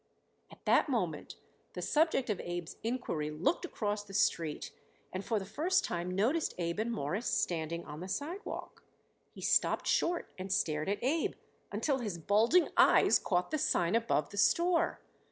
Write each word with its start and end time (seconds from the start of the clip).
At 0.51 0.65
that 0.65 0.89
moment 0.89 1.35
the 1.73 1.81
subject 1.83 2.31
of 2.31 2.39
Abe's 2.39 2.77
inquiry 2.81 3.29
looked 3.29 3.65
across 3.65 4.03
the 4.03 4.15
street 4.15 4.71
and 5.13 5.23
for 5.23 5.37
the 5.37 5.45
first 5.45 5.85
time 5.85 6.09
noticed 6.09 6.55
Abe 6.57 6.79
and 6.79 6.91
Morris 6.91 7.27
standing 7.27 7.85
on 7.85 7.99
the 7.99 8.07
sidewalk. 8.07 8.83
He 9.35 9.41
stopped 9.41 9.85
short 9.85 10.27
and 10.39 10.51
stared 10.51 10.89
at 10.89 11.03
Abe 11.03 11.35
until 11.71 11.99
his 11.99 12.17
bulging 12.17 12.69
eyes 12.75 13.19
caught 13.19 13.51
the 13.51 13.59
sign 13.59 13.93
above 13.93 14.29
the 14.31 14.37
store. 14.37 14.99